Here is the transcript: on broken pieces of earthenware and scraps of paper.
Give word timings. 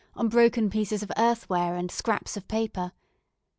on 0.15 0.29
broken 0.29 0.67
pieces 0.67 1.03
of 1.03 1.11
earthenware 1.15 1.75
and 1.75 1.91
scraps 1.91 2.35
of 2.35 2.47
paper. 2.47 2.91